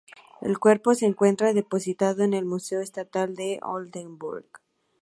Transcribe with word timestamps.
El 0.41 0.57
cuerpo 0.57 0.95
se 0.95 1.05
encuentra 1.05 1.53
depositado 1.53 2.23
en 2.23 2.33
el 2.33 2.43
Museo 2.43 2.81
Estatal 2.81 3.35
de 3.35 3.59
Oldenburg. 3.61 4.47